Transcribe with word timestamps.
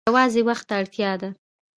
یوازې 0.09 0.41
وخت 0.49 0.65
ته 0.69 0.73
اړتیا 0.81 1.11
ده. 1.21 1.29